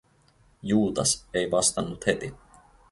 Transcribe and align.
Juutas 0.63 1.27
ei 1.33 1.51
vastannut 1.51 2.05
heti. 2.07 2.33